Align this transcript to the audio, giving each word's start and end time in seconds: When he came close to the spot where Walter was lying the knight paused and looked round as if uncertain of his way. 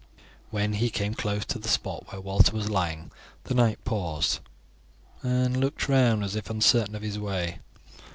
When 0.49 0.73
he 0.73 0.89
came 0.89 1.13
close 1.13 1.45
to 1.45 1.59
the 1.59 1.67
spot 1.69 2.11
where 2.11 2.19
Walter 2.19 2.53
was 2.55 2.71
lying 2.71 3.11
the 3.43 3.53
knight 3.53 3.83
paused 3.85 4.39
and 5.21 5.55
looked 5.55 5.87
round 5.87 6.23
as 6.23 6.35
if 6.35 6.49
uncertain 6.49 6.95
of 6.95 7.03
his 7.03 7.19
way. 7.19 7.59